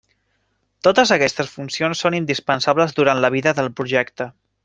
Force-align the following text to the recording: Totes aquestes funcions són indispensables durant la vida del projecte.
Totes 0.87 1.11
aquestes 1.15 1.51
funcions 1.57 2.01
són 2.05 2.17
indispensables 2.21 2.97
durant 3.01 3.23
la 3.27 3.33
vida 3.37 3.55
del 3.61 3.71
projecte. 3.83 4.31